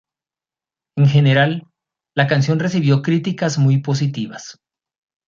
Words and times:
En 0.97 1.05
general, 1.07 1.67
la 2.15 2.25
canción 2.25 2.57
recibió 2.57 3.03
críticas 3.03 3.59
muy 3.59 3.81
positivas. 3.83 4.59